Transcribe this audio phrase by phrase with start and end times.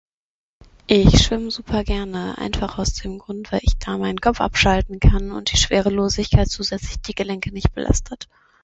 [0.87, 5.29] Ich schwimm super gerne, einfach aus dem Grund weil ich da mein Kopf abschalten kann
[5.31, 8.27] und die Schwerelosigkeit zusätzlich die Gelenke nicht belastet.